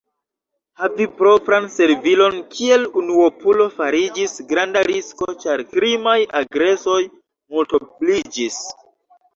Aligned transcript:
Havi 0.83 1.05
propran 1.17 1.67
servilon 1.73 2.39
kiel 2.55 2.87
unuopulo 3.03 3.69
fariĝis 3.77 4.35
granda 4.53 4.85
risko, 4.91 5.31
ĉar 5.45 5.65
krimaj 5.77 6.19
agresoj 6.43 7.01
multobliĝis. 7.57 8.63